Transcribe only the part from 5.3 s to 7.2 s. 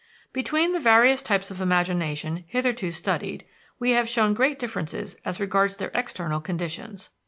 regards their external conditions.